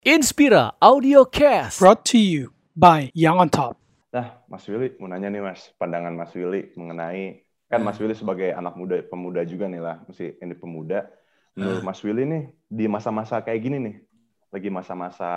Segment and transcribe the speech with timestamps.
[0.00, 1.76] Inspira Audio Cast.
[1.76, 3.76] brought to you by Young on Top.
[4.16, 8.48] Nah, Mas Willy mau nanya nih Mas, pandangan Mas Willy mengenai kan Mas Willy sebagai
[8.48, 11.04] anak muda pemuda juga nih lah, mesti ini pemuda.
[11.52, 13.96] Menurut Mas Willy nih di masa-masa kayak gini nih,
[14.48, 15.32] lagi masa-masa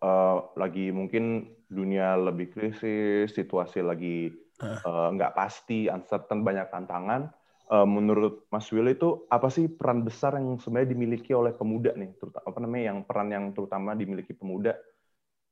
[0.00, 4.32] eh, lagi mungkin dunia lebih krisis, situasi lagi
[4.64, 7.28] eh, nggak pasti, uncertain, banyak tantangan.
[7.64, 12.12] Eh, menurut Mas Willy itu apa sih peran besar yang sebenarnya dimiliki oleh pemuda nih,
[12.20, 14.76] terutama apa namanya yang peran yang terutama dimiliki pemuda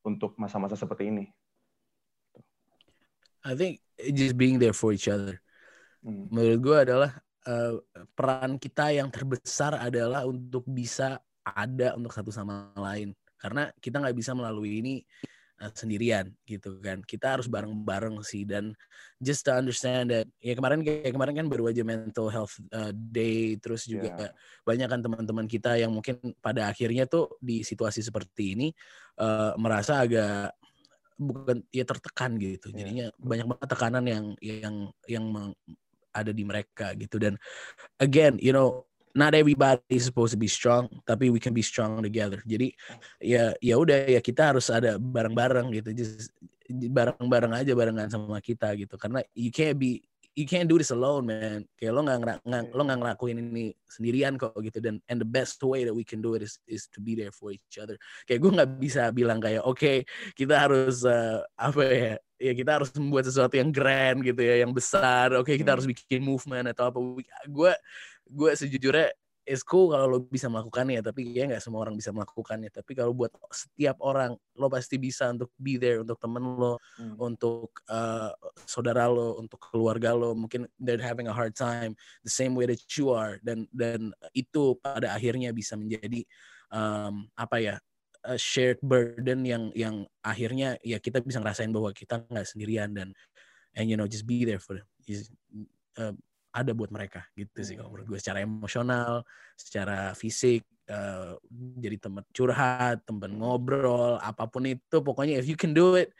[0.04, 1.24] untuk masa-masa seperti ini?
[3.48, 3.80] I think
[4.12, 5.40] just being there for each other.
[6.04, 6.28] Hmm.
[6.28, 7.10] Menurut gue adalah
[7.48, 7.80] uh,
[8.12, 13.16] peran kita yang terbesar adalah untuk bisa ada untuk satu sama lain.
[13.40, 15.00] Karena kita nggak bisa melalui ini
[15.60, 17.02] uh, sendirian gitu kan.
[17.04, 18.72] Kita harus bareng-bareng sih dan
[19.18, 23.58] just to understand that ya kemarin kayak kemarin kan baru aja mental health uh, day
[23.60, 24.34] terus juga Yeah.
[24.66, 28.68] banyak kan teman-teman kita yang mungkin pada akhirnya tuh di situasi seperti ini
[29.18, 30.52] uh, merasa agak
[31.16, 32.70] bukan ya tertekan gitu.
[32.72, 34.76] Iya, Jadinya banyak banget tekanan yang yang
[35.06, 35.24] yang
[36.12, 37.40] ada di mereka gitu dan
[37.96, 42.00] again, you know, not everybody is supposed to be strong, tapi we can be strong
[42.00, 42.40] together.
[42.44, 42.72] Jadi
[43.20, 45.90] ya ya udah ya kita harus ada bareng-bareng gitu.
[45.92, 46.32] Just
[46.70, 48.96] bareng-bareng aja barengan sama kita gitu.
[48.96, 50.00] Karena you can't be
[50.32, 51.68] you can't do this alone, man.
[51.76, 55.84] Kayak lo nggak lo nggak ngelakuin ini sendirian kok gitu dan and the best way
[55.84, 58.00] that we can do it is is to be there for each other.
[58.24, 62.90] Kayak gue nggak bisa bilang kayak oke kita harus eh, apa ya ya kita harus
[62.96, 65.36] membuat sesuatu yang grand gitu ya yang besar.
[65.36, 65.76] Oke kita Hmm.
[65.78, 66.98] harus bikin movement atau apa.
[67.46, 67.72] Gue
[68.32, 72.70] gue sejujurnya it's cool kalau lo bisa melakukannya tapi ya nggak semua orang bisa melakukannya
[72.70, 77.16] tapi kalau buat setiap orang lo pasti bisa untuk be there untuk temen lo Hmm.
[77.18, 78.30] untuk uh,
[78.68, 82.78] saudara lo, untuk keluarga lo, mungkin they're having a hard time the same way that
[82.94, 86.22] you are dan dan itu pada akhirnya bisa menjadi
[86.70, 87.74] um, apa ya
[88.22, 93.08] a shared burden yang yang akhirnya ya kita bisa ngerasain bahwa kita nggak sendirian dan
[93.74, 94.86] and you know just be there for them.
[95.08, 95.32] Is-
[95.98, 96.14] uh,
[96.52, 98.18] ada buat mereka gitu sih kalau menurut gue.
[98.20, 99.24] Secara emosional,
[99.56, 101.34] secara fisik uh,
[101.80, 106.12] jadi teman curhat, teman ngobrol, apa pun itu pokoknya if you can do it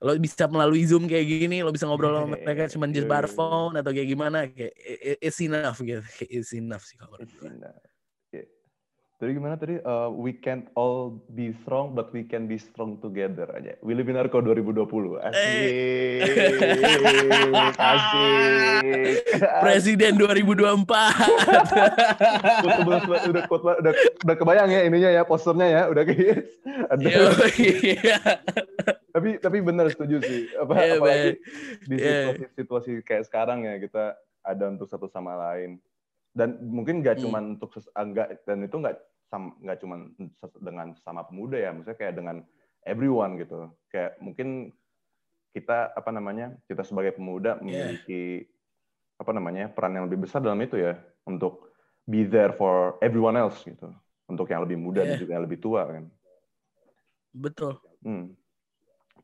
[0.00, 3.28] lo bisa melalui zoom kayak gini lo bisa ngobrol sama mereka cuman just by Iya.
[3.28, 4.72] phone atau kayak gimana kayak
[5.20, 6.00] it's enough gitu.
[6.32, 7.89] It's enough sih kalau menurut gue.
[9.20, 9.76] Tadi gimana tadi?
[9.84, 13.76] Uh, we can't all be strong, but we can be strong together aja.
[13.84, 15.20] Willy Binarko 2020.
[15.20, 16.24] Asik.
[17.76, 19.20] Asik.
[19.60, 20.88] presiden 2024
[22.64, 23.92] Quote udah, udah, quote- udah,
[24.24, 25.82] udah kebayang ya ininya ya, posternya ya.
[25.92, 26.48] Udah guys.
[26.88, 27.04] Ada.
[27.04, 27.28] Yo,
[27.60, 28.18] iya.
[29.12, 30.48] tapi tapi benar setuju sih.
[30.56, 31.30] Apa, Iya, apalagi
[31.84, 32.16] di Iya.
[32.56, 35.76] situasi-situasi kayak sekarang ya kita ada untuk satu sama lain.
[36.30, 37.24] Dan mungkin nggak Hmm.
[37.26, 38.06] cuman untuk ses- ah,
[38.46, 38.96] dan itu nggak
[39.30, 42.36] nggak cuman ses- dengan sama pemuda ya, maksudnya kayak dengan
[42.82, 43.70] everyone gitu.
[43.90, 44.74] Kayak mungkin
[45.50, 48.46] kita apa namanya kita sebagai pemuda memiliki
[49.18, 50.94] apa namanya peran yang lebih besar dalam itu ya
[51.26, 51.74] untuk
[52.06, 53.90] be there for everyone else gitu
[54.30, 55.22] untuk yang lebih muda dan Iya.
[55.26, 56.04] juga yang lebih tua kan.
[57.30, 58.32] betul Hmm.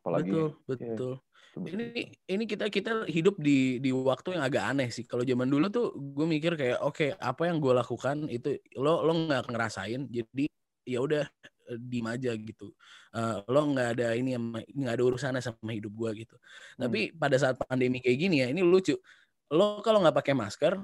[0.06, 0.47] Apalagi betul
[0.78, 1.12] iya, betul.
[1.50, 5.03] seperti ini ini kita kita hidup di di waktu yang agak aneh sih.
[5.03, 9.12] Kalau zaman dulu tuh gue mikir kayak oke apa yang gue lakukan itu lo lo
[9.27, 10.47] nggak ngerasain jadi
[10.87, 11.27] ya udah
[11.75, 12.71] eh, diem aja gitu.
[13.19, 14.39] Eh, lo nggak ada ini
[14.78, 16.37] nggak ada urusannya sama hidup gue gitu.
[16.78, 18.94] Tapi pada saat pandemi kayak gini ya ini lucu.
[19.50, 20.78] Lo kalau nggak pakai masker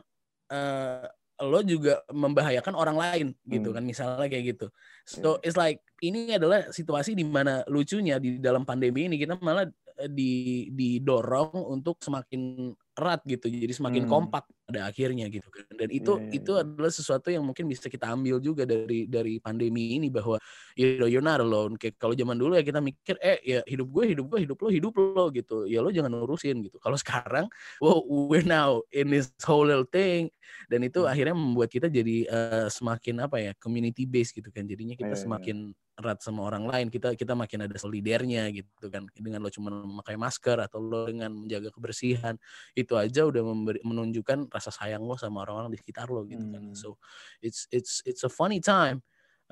[0.51, 1.07] eh,
[1.47, 3.77] lo juga membahayakan orang lain gitu Hmm.
[3.81, 4.67] kan misalnya kayak gitu
[5.03, 9.67] so it's like ini adalah situasi di mana lucunya di dalam pandemi ini kita malah
[9.99, 14.09] eh, di didorong untuk semakin erat gitu jadi semakin Hmm.
[14.09, 16.61] kompak pada akhirnya gitu kan dan itu Iya, iya, itu iya.
[16.61, 20.37] adalah sesuatu yang mungkin bisa kita ambil juga dari dari pandemi ini bahwa
[20.77, 23.89] you know, you're not alone kayak kalau zaman dulu ya kita mikir eh ya hidup
[23.93, 27.49] gue hidup gue hidup lo hidup lo gitu ya lo jangan urusin gitu kalau sekarang
[27.81, 30.29] wow we're now in this whole little thing
[30.69, 31.09] dan itu Hmm.
[31.09, 35.19] akhirnya membuat kita jadi eh, semakin apa ya community based gitu kan jadinya kita Iya,
[35.37, 35.53] iya.
[35.53, 35.73] semakin
[36.03, 39.07] erat sama orang lain kita kita makin ada solidernya gitu kan.
[39.15, 42.35] Dengan lo cuma memakai masker atau lo dengan menjaga kebersihan
[42.75, 46.75] itu aja udah memberi, menunjukkan rasa sayang lo sama orang-orang di sekitar lo gitu kan.
[46.75, 46.77] Hmm.
[46.77, 46.99] so
[47.39, 49.01] it's it's it's a funny time.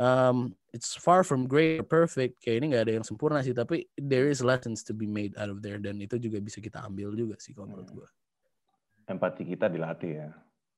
[0.00, 2.41] Um, it's far from great or perfect.
[2.41, 5.53] Kayak ini nggak ada yang sempurna sih tapi there is lessons to be made out
[5.53, 7.99] of there dan itu juga bisa kita ambil juga sih kalau menurut Hmm.
[8.03, 8.08] gue
[9.11, 10.29] empati kita dilatih ya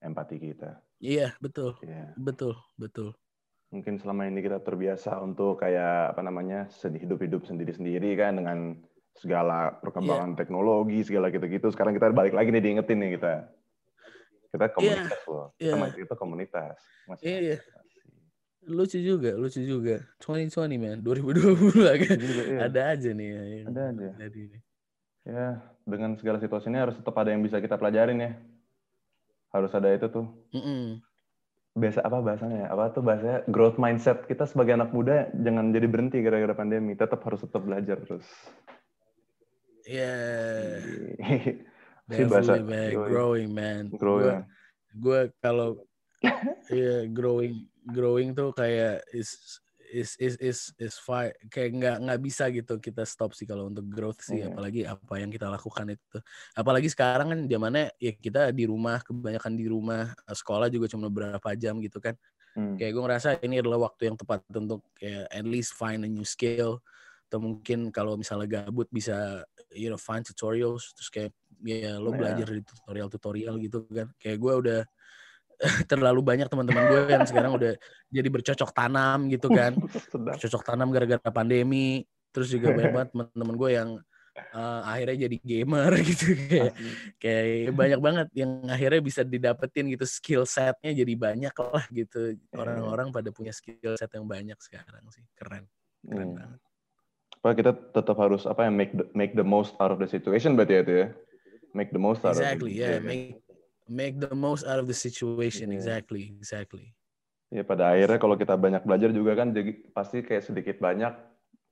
[0.02, 0.80] empati kita.
[0.98, 1.76] Iya betul.
[1.84, 3.14] Ya betul betul
[3.72, 8.36] mungkin selama ini kita terbiasa untuk kayak apa namanya sedih hidup hidup sendiri sendiri kan
[8.36, 8.76] dengan
[9.16, 13.32] segala perkembangan teknologi segala gitu-gitu sekarang kita balik lagi nih diingetin nih kita
[14.52, 15.80] kita komunitas loh kita iya.
[15.80, 16.76] masih kita komunitas
[17.08, 17.58] masih Iya.
[18.62, 20.06] lucu juga, lucu juga.
[20.22, 22.14] 2020 man, 2020 lah kan.
[22.14, 22.58] Lucu juga, iya.
[22.70, 24.06] Ada aja nih ya, Ada aja.
[24.14, 24.62] terjadi nih.
[25.22, 25.46] Ya,
[25.82, 28.32] dengan segala situasi ini harus tetap ada yang bisa kita pelajarin ya.
[29.50, 30.30] Harus ada itu tuh.
[30.54, 31.02] Mm-mm.
[31.72, 32.58] Biasa apa bahasanya?
[32.64, 32.68] ya?
[32.68, 33.38] Apa tuh bahasanya?
[33.48, 36.92] Growth mindset kita sebagai anak muda jangan jadi berhenti gara-gara pandemi.
[36.92, 38.26] Tetap harus tetap belajar terus.
[39.88, 40.14] Ya,
[42.12, 43.82] Si bahasa definitely man, growing man.
[43.94, 44.42] growing.
[44.92, 45.80] Gue kalau
[46.68, 49.58] ya growing growing tuh kayak is
[49.92, 53.84] is is is is fine kayak nggak nggak bisa gitu kita stop sih kalau untuk
[53.92, 54.48] growth sih Iya.
[54.48, 56.18] apalagi apa yang kita lakukan itu
[56.56, 61.52] apalagi sekarang kan zamannya ya kita di rumah kebanyakan di rumah sekolah juga cuma beberapa
[61.54, 62.16] jam gitu kan
[62.52, 62.76] Hmm.
[62.76, 66.20] kayak gue ngerasa ini adalah waktu yang tepat untuk kayak at least find a new
[66.20, 66.84] skill
[67.32, 69.40] atau mungkin kalau misalnya gabut bisa
[69.72, 71.32] you know find tutorials terus kayak
[71.64, 72.18] ya lo Iya.
[72.20, 74.80] belajar dari tutorial-tutorial gitu kan kayak gue udah
[75.90, 77.72] terlalu banyak teman-teman gue yang sekarang udah
[78.10, 79.72] jadi bercocok tanam gitu kan
[80.26, 82.02] bercocok tanam gara-gara pandemi
[82.34, 83.88] terus juga banyak banget teman-teman gue yang
[84.34, 86.90] eh, akhirnya jadi gamer gitu kayak Asli.
[87.20, 92.56] kayak banyak banget yang akhirnya bisa didapetin gitu skill setnya jadi banyak lah gitu Iya.
[92.58, 95.64] orang-orang pada punya skill set yang banyak sekarang sih keren
[96.02, 96.34] keren Hmm.
[96.34, 96.60] banget
[97.42, 100.54] Pak kita tetap harus apa ya make the, make the most out of the situation
[100.54, 101.08] berarti ya itu ya.
[101.74, 103.42] Make the most out exactly of the yeah make
[103.88, 105.78] make the most out of the situation Iya.
[105.78, 106.94] exactly exactly
[107.52, 111.12] Ya pada akhirnya kalau kita banyak belajar juga kan jadi pasti kayak sedikit banyak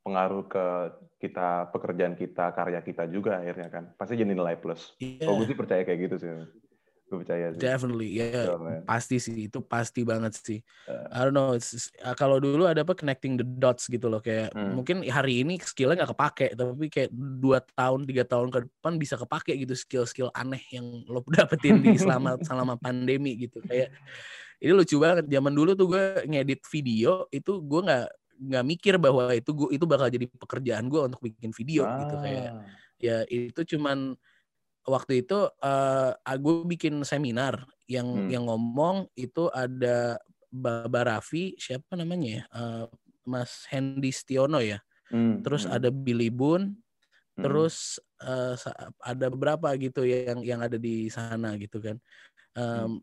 [0.05, 0.65] pengaruh ke
[1.25, 4.93] kita pekerjaan kita karya kita juga akhirnya kan pasti jadi nilai plus.
[5.01, 6.29] yeah Kalau gue sih percaya kayak gitu sih.
[7.11, 7.59] Gue percaya sih.
[7.59, 11.11] definitely yeah Yeah, pasti sih itu pasti banget sih Uh.
[11.11, 14.55] I don't know it's- uh, kalau dulu ada apa connecting the dots gitu loh kayak
[14.55, 14.79] Hmm.
[14.79, 19.19] mungkin hari ini skillnya nggak kepake tapi kayak dua tahun tiga tahun ke depan bisa
[19.19, 23.91] kepake gitu skill-skill aneh yang lo dapetin di selama selama pandemi gitu kayak
[24.61, 28.07] ini lucu banget zaman dulu tuh gue ngedit video itu gue nggak
[28.41, 32.55] nggak mikir bahwa itu gue itu bakal jadi pekerjaan gue untuk bikin video gitu kayak
[32.55, 32.65] Ah.
[32.97, 34.15] ya itu cuman
[34.89, 38.31] waktu itu eh gue bikin seminar yang Hmm.
[38.31, 40.19] yang ngomong itu ada
[40.51, 42.43] Baba Raffi siapa namanya ya?
[42.55, 42.85] Eh,
[43.29, 44.81] Mas Hendy Stiono ya.
[45.11, 46.77] Hmm, terus hmm, ada Billy Boon
[47.37, 47.43] hmm.
[47.45, 47.99] terus
[48.61, 51.97] sa- ada beberapa gitu yang yang ada di sana gitu kan.
[52.59, 53.01] Em,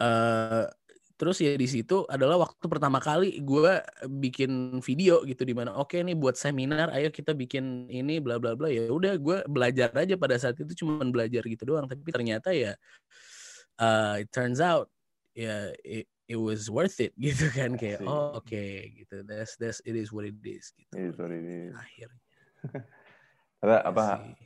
[0.00, 0.64] eh,
[1.24, 3.80] terus ya di situ adalah waktu pertama kali gue
[4.20, 8.52] bikin video gitu di mana oke nih buat seminar ayo kita bikin ini bla bla
[8.52, 12.52] bla ya udah gue belajar aja pada saat itu cuma belajar gitu doang tapi ternyata
[12.52, 12.76] ya
[13.80, 14.92] uh, it turns out
[15.32, 18.12] ya it, it was worth it gitu kan kayak Asik.
[18.12, 21.40] oh oke gitu that's that's it is what it is gitu It is what it
[21.40, 21.72] is.
[21.72, 22.20] akhirnya
[23.64, 24.36] apa sih.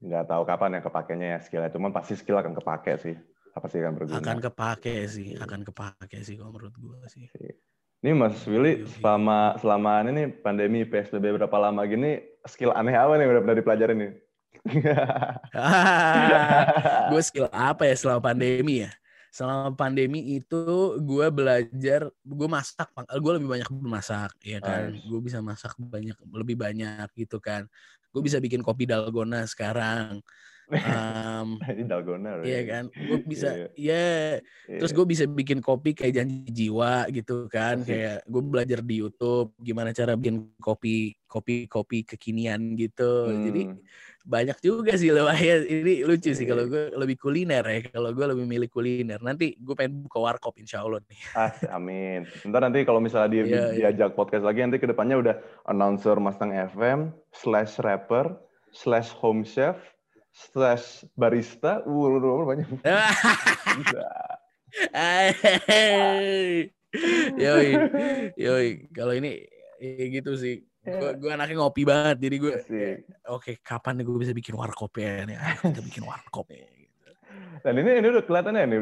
[0.00, 1.68] nggak tahu kapan ya kepakainya ya skillnya.
[1.68, 3.16] Cuman pasti skill akan kepake sih.
[3.52, 4.16] Apa sih akan berguna.
[4.20, 5.44] akan kepake sih Iya.
[5.44, 7.28] akan kepake sih kalau menurut gue sih
[8.02, 12.18] Ini Mas Willy selama selama ini nih pandemi PSBB berapa lama gini
[12.50, 14.12] skill aneh apa nih udah pernah dipelajarin nih?
[17.12, 18.90] gue skill apa ya selama pandemi ya?
[19.32, 20.60] Selama pandemi itu
[21.00, 24.92] gue belajar, gue masak, gue lebih banyak memasak, ya kan?
[24.92, 25.08] Nice.
[25.08, 27.64] Gue bisa masak banyak, lebih banyak gitu kan.
[28.12, 30.20] Gue bisa bikin kopi dalgona sekarang.
[30.72, 32.40] Em, Ini dalgona.
[32.40, 32.66] Iya right?
[32.66, 34.96] kan, gue bisa, Iya, ya terus Iya.
[34.96, 39.92] gue bisa bikin kopi kayak janji jiwa gitu kan, kayak gue belajar di YouTube gimana
[39.92, 43.28] cara bikin kopi, kopi, kopi kekinian gitu.
[43.30, 43.78] Jadi Hmm.
[44.22, 46.50] banyak juga sih lumayan ini lucu sih Iya.
[46.54, 50.54] kalau gue lebih kuliner ya kalau gue lebih milih kuliner nanti gue pengen buka warkop
[50.56, 52.22] insya Allah nih Ah, amin.
[52.46, 53.90] Ntar nanti kalau misalnya dia Iya, iya.
[53.90, 55.34] diajak podcast lagi, nanti ke depannya udah
[55.66, 58.38] announcer Mustang FM, slash rapper,
[58.70, 59.74] slash home chef,
[60.32, 61.84] slash barista.
[61.84, 62.68] Uh, banyak.
[67.40, 67.68] Yoi
[68.36, 68.68] yoi.
[68.92, 69.40] Kalau ini
[69.80, 70.64] ya gitu sih.
[70.82, 72.52] Gue gue anaknya ngopi banget jadi gue
[73.30, 75.38] oke kapan nih gue bisa bikin warkop ya nih?
[75.38, 76.50] Ayo kita bikin warkop.
[76.50, 76.66] Ya
[77.62, 78.78] Dan ini ini udah kelihatan ya nih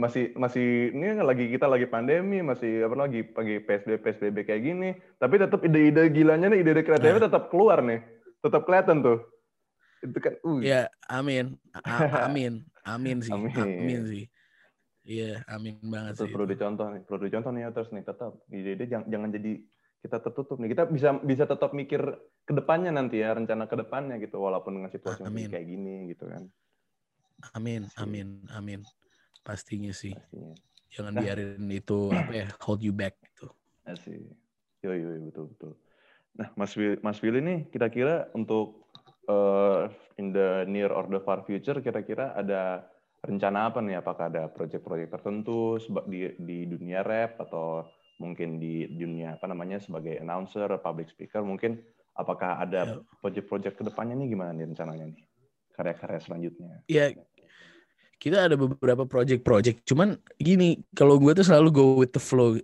[0.00, 4.62] masih masih ini kan lagi kita lagi pandemi masih apa lagi pagi PSBB PSBB kayak
[4.64, 4.90] gini.
[5.20, 8.00] Tapi tetap ide-ide gilanya nih ide-ide kreatifnya tetap keluar nih.
[8.40, 9.20] Tetap kelihatan tuh
[10.02, 13.54] itu kan uh ya amin A- amin amin sih Amin.
[13.54, 14.24] amin, sih
[15.06, 16.52] iya amin banget Tetap sih perlu itu.
[16.58, 19.52] dicontoh nih, perlu dicontoh nih ya terus nih tetap ide-ide jangan, jangan jadi
[20.02, 20.68] kita tertutup nih.
[20.74, 22.02] Kita bisa bisa tetap mikir
[22.42, 25.46] ke depannya nanti ya, rencana ke depannya gitu walaupun dengan situasi Amin.
[25.50, 26.50] kayak gini gitu kan.
[27.58, 28.80] amin amin amin
[29.42, 30.54] pastinya sih Pastinya.
[30.94, 31.22] jangan Nah.
[31.26, 33.50] biarin itu apa ya hold you back gitu
[33.82, 34.22] Asik.
[34.82, 35.72] Yo yo betul betul.
[36.38, 38.81] Nah, Mas Will, Mas Willy nih kira-kira untuk
[39.28, 39.82] eh,
[40.18, 42.86] in the near or the far future kira-kira ada
[43.22, 44.02] rencana apa nih?
[44.02, 45.78] Apakah ada proyek-proyek tertentu
[46.10, 47.86] di di dunia rap atau
[48.18, 51.82] mungkin di dunia apa namanya sebagai announcer, public speaker, mungkin
[52.14, 52.96] apakah ada Ya.
[53.24, 55.24] project-project ke depannya nih gimana nih rencananya nih
[55.72, 56.72] karya-karya selanjutnya?
[56.86, 57.10] Ya
[58.22, 59.82] kita ada beberapa project-project.
[59.82, 62.54] Cuman gini, kalau gue tuh selalu go with the flow,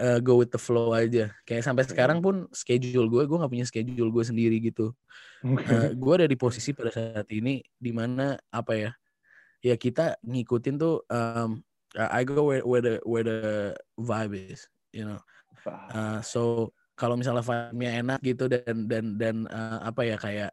[0.00, 1.28] eh, go with the flow aja.
[1.44, 1.92] Kayak sampai Oke.
[1.92, 4.96] sekarang pun schedule gue, gue nggak punya schedule gue sendiri gitu.
[5.44, 8.90] Eh, gue ada di posisi pada saat ini di mana apa ya?
[9.60, 11.04] Ya kita ngikutin tuh.
[11.12, 11.60] um,
[11.96, 15.18] I go where, where the where the vibe is, you know.
[15.66, 20.52] Uh, so kalau misalnya vibe-nya enak gitu dan dan dan uh, apa ya kayak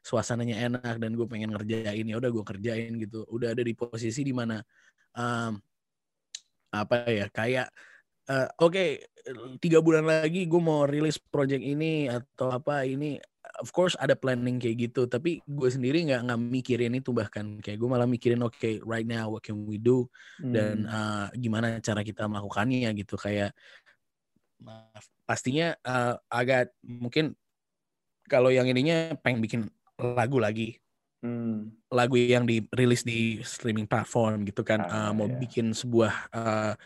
[0.00, 4.24] suasananya enak dan gue pengen ngerjain ya udah gue kerjain gitu udah ada di posisi
[4.24, 4.62] di mana
[5.18, 5.58] um,
[6.70, 7.68] apa ya kayak
[8.28, 8.84] uh, oke
[9.60, 13.20] tiga bulan lagi gue mau rilis project ini atau apa ini
[13.60, 15.08] of course ada planning kayak gitu.
[15.10, 17.58] Tapi gue sendiri nggak nggak mikirin itu bahkan.
[17.60, 20.06] Kayak gue malah mikirin oke right now what can we do?
[20.38, 23.18] Dan uh, gimana cara kita melakukannya gitu.
[23.18, 23.52] Kayak
[24.64, 27.34] uh, pastinya uh, agak mungkin
[28.28, 29.60] kalau yang ininya pengen bikin
[29.98, 30.78] lagu lagi.
[31.18, 31.74] Hmm.
[31.90, 34.86] lagu yang dirilis di streaming platform gitu kan.
[34.86, 35.34] Ah, Uh, mau iya.
[35.34, 36.78] bikin sebuah uh,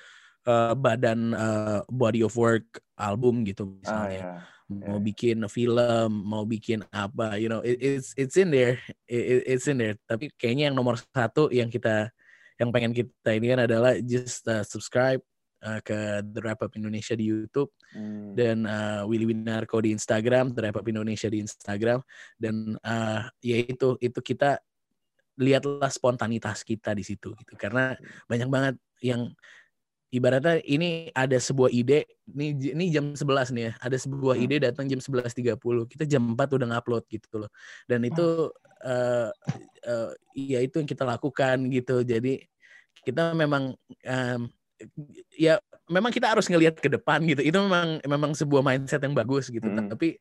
[0.46, 4.34] uh, badan uh, body of work album gitu Ah misalnya ya.
[4.72, 5.04] mau ya.
[5.04, 9.66] bikin film mau bikin apa you know it, it's it's in there it, it- it's
[9.68, 12.08] in there tapi kayaknya yang nomor satu yang kita
[12.60, 15.18] yang pengen kita ini kan adalah just uh, subscribe
[15.66, 18.32] uh, ke The Wrap Up Indonesia di YouTube Hmm.
[18.32, 22.00] dan uh, Willy Winarko di Instagram, The Wrap Up Indonesia di Instagram
[22.40, 24.56] dan uh, ya itu itu kita
[25.36, 27.92] lihatlah spontanitas kita di situ gitu karena
[28.24, 29.28] banyak banget yang
[30.12, 32.04] ibaratnya ini ada sebuah ide
[32.36, 34.44] ini ini jam 11 nih ya ada sebuah Hmm.
[34.44, 37.50] ide datang jam 11.30 kita jam 4 udah ngupload gitu loh.
[37.88, 38.52] Dan itu
[38.84, 39.30] eh
[39.88, 42.04] eh, ya itu yang kita lakukan gitu.
[42.04, 42.44] Jadi
[43.06, 44.50] kita memang em,
[45.36, 45.58] ya
[45.90, 47.42] memang kita harus ngelihat ke depan gitu.
[47.44, 49.64] Itu memang memang sebuah mindset yang bagus gitu.
[49.66, 49.88] Hmm.
[49.92, 50.16] tapi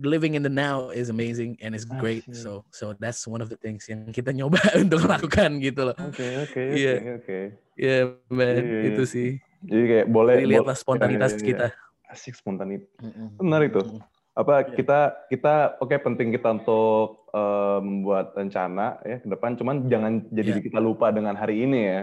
[0.00, 2.36] living in the now is amazing and it's great Asik.
[2.36, 6.26] so so that's one of the things yang kita nyoba untuk lakukan gitu loh Oke
[6.44, 6.94] oke Iya.
[6.96, 7.38] oke oke.
[7.74, 7.96] ya
[8.28, 8.80] man Iya, iya.
[8.92, 12.10] itu sih Jadi kayak boleh Jadi lihatlah spontanitas iya, iya, kita iya.
[12.10, 12.90] Asik spontanitas.
[12.98, 13.38] Mm-mm.
[13.38, 13.80] Benar itu.
[13.86, 14.02] Mm-mm.
[14.32, 14.72] Apa Iya.
[14.72, 14.98] kita
[15.28, 20.64] kita oke penting kita untuk eh, membuat rencana ya ke depan cuman jangan jadi Iya.
[20.64, 22.00] kita lupa dengan hari ini ya.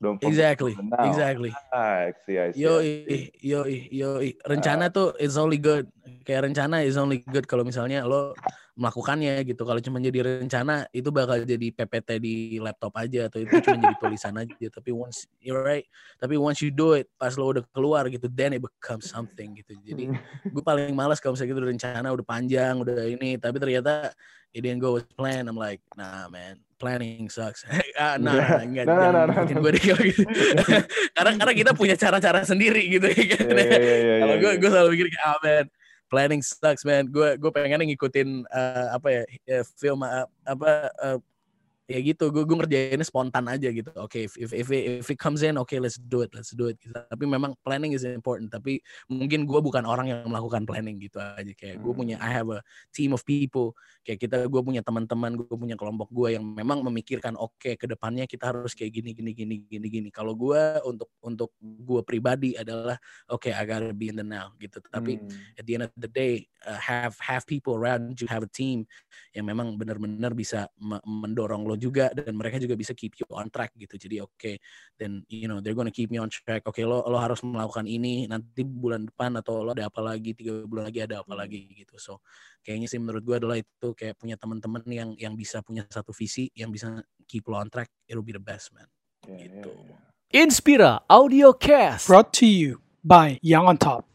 [0.00, 0.72] Don't exactly
[1.04, 1.52] exactly.
[1.72, 2.80] Ah, I see, I see, Yo,
[3.36, 4.08] yo, yo,
[4.48, 5.92] rencana tuh is only good.
[6.24, 8.32] Kayak rencana is only good kalau misalnya lo
[8.80, 9.62] melakukannya gitu.
[9.68, 13.96] Kalau cuma jadi rencana itu bakal jadi PPT di laptop aja atau itu cuma jadi
[14.00, 14.66] tulisan aja.
[14.72, 15.84] Tapi once you're right,
[16.16, 19.76] tapi once you do it, pas lo udah keluar gitu, then it becomes something gitu.
[19.84, 20.08] Jadi
[20.48, 24.10] gue paling malas kalau misalnya gitu rencana udah panjang udah ini tapi ternyata
[24.54, 27.62] it didn't go as planned I'm like nah man planning sucks
[28.00, 28.46] ah, nah, Iya.
[28.48, 29.44] nah, enggak Nah, nah, nah, nah.
[29.46, 30.22] gue deh gitu
[31.16, 34.50] karena karena kita punya cara-cara sendiri gitu ya kan Iya, iya, iya, iya, kalau gue
[34.50, 34.58] iya.
[34.58, 35.66] gue selalu mikir ah man
[36.10, 37.06] planning sucks man.
[37.08, 41.18] Gue gue pengen ngikutin eh, apa ya eh, film eh, apa eh,
[41.90, 43.90] ya gitu gue gue ngerjainnya spontan aja gitu.
[43.98, 46.70] Oke if, if if it, if it comes in okay let's do it let's do
[46.70, 46.94] it gitu.
[46.94, 48.46] tapi memang planning is important.
[48.54, 48.78] Tapi
[49.10, 51.50] mungkin gue bukan orang yang melakukan planning gitu aja.
[51.58, 52.62] Kayak gue punya I have a
[52.94, 53.74] team of people.
[54.06, 58.30] Kayak kita gue punya teman-teman gue punya kelompok gue yang memang memikirkan oke ke depannya
[58.30, 60.08] kita harus kayak gini gini gini gini gini.
[60.14, 62.94] Kalau gue untuk untuk gue pribadi adalah
[63.26, 64.78] oke I gotta be in the now gitu.
[64.86, 65.26] Tapi Hmm.
[65.58, 68.86] at the end of the day uh, have have people around you have a team
[69.34, 73.48] yang memang benar-benar bisa me- mendorong lo juga dan mereka juga bisa keep you on
[73.48, 74.60] track gitu jadi oke
[75.00, 78.28] then you know they're gonna keep me on track oke lo lo harus melakukan ini
[78.28, 81.96] nanti bulan depan atau lo ada apa lagi tiga bulan lagi ada apa lagi gitu
[81.96, 82.20] so
[82.60, 86.52] kayaknya sih menurut gue adalah itu kayak punya teman-teman yang yang bisa punya satu visi
[86.52, 88.84] yang bisa keep lo on track it'll be the best man
[89.24, 89.72] iya, gitu.
[89.72, 89.96] iya.
[90.30, 92.06] Inspira Audio Cast.
[92.06, 94.09] Brought to you by Young on Top.